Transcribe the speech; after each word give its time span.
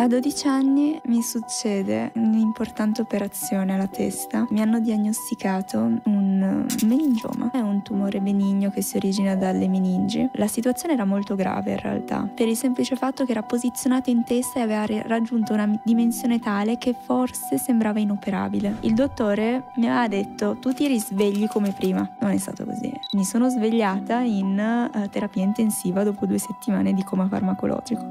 A 0.00 0.06
12 0.06 0.46
anni 0.46 1.00
mi 1.06 1.22
succede 1.22 2.12
un'importante 2.14 3.00
operazione 3.00 3.74
alla 3.74 3.88
testa. 3.88 4.46
Mi 4.50 4.60
hanno 4.60 4.78
diagnosticato 4.78 5.76
un 6.04 6.66
meningioma, 6.86 7.50
è 7.50 7.58
un 7.58 7.82
tumore 7.82 8.20
benigno 8.20 8.70
che 8.70 8.80
si 8.80 8.96
origina 8.96 9.34
dalle 9.34 9.66
meningi. 9.66 10.30
La 10.34 10.46
situazione 10.46 10.94
era 10.94 11.04
molto 11.04 11.34
grave 11.34 11.72
in 11.72 11.80
realtà, 11.80 12.30
per 12.32 12.46
il 12.46 12.56
semplice 12.56 12.94
fatto 12.94 13.24
che 13.24 13.32
era 13.32 13.42
posizionato 13.42 14.08
in 14.08 14.22
testa 14.22 14.60
e 14.60 14.62
aveva 14.62 14.86
raggiunto 15.08 15.52
una 15.52 15.68
dimensione 15.82 16.38
tale 16.38 16.78
che 16.78 16.94
forse 16.94 17.58
sembrava 17.58 17.98
inoperabile. 17.98 18.76
Il 18.82 18.94
dottore 18.94 19.64
mi 19.78 19.88
aveva 19.88 20.06
detto 20.06 20.58
tu 20.60 20.72
ti 20.72 20.86
risvegli 20.86 21.48
come 21.48 21.72
prima. 21.72 22.08
Non 22.20 22.30
è 22.30 22.38
stato 22.38 22.64
così. 22.64 22.92
Mi 23.14 23.24
sono 23.24 23.48
svegliata 23.48 24.20
in 24.20 24.56
eh, 24.60 25.08
terapia 25.10 25.42
intensiva 25.42 26.04
dopo 26.04 26.24
due 26.24 26.38
settimane 26.38 26.92
di 26.94 27.02
coma 27.02 27.26
farmacologico. 27.26 28.06